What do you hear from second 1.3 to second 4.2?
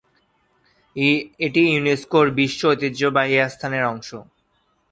এটি ইউনেস্কোর বিশ্ব ঐতিহ্যবাহী স্থানের অংশ।